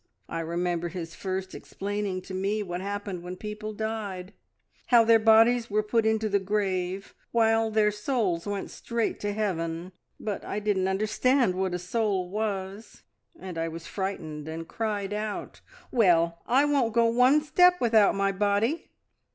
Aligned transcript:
I 0.27 0.39
remember 0.39 0.87
his 0.87 1.13
first 1.13 1.53
explaining 1.53 2.23
to 2.23 2.33
me 2.33 2.63
what 2.63 2.81
happened 2.81 3.21
when 3.21 3.35
people 3.35 3.71
died 3.71 4.33
how 4.87 5.03
their 5.03 5.19
bodies 5.19 5.69
were 5.69 5.83
put 5.83 6.07
into 6.07 6.27
the 6.27 6.39
grave, 6.39 7.13
while 7.31 7.69
their 7.69 7.91
souls 7.91 8.47
went 8.47 8.71
straight 8.71 9.19
to 9.19 9.31
heaven; 9.31 9.91
but 10.19 10.43
I 10.43 10.57
didn't 10.59 10.87
understand 10.87 11.53
what 11.53 11.75
a 11.75 11.77
soul 11.77 12.31
was, 12.31 13.03
and 13.39 13.59
I 13.59 13.67
was 13.67 13.85
frightened 13.85 14.47
and 14.47 14.67
cried 14.67 15.13
out, 15.13 15.61
`Well, 15.93 16.37
I 16.47 16.65
won't 16.65 16.93
go 16.95 17.05
one 17.05 17.43
step 17.43 17.79
without 17.79 18.15
my 18.15 18.31
body!' 18.31 18.89